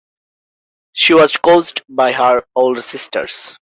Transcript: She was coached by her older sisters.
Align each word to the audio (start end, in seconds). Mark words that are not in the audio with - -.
She 0.93 1.13
was 1.13 1.37
coached 1.37 1.83
by 1.87 2.11
her 2.13 2.43
older 2.55 2.81
sisters. 2.81 3.55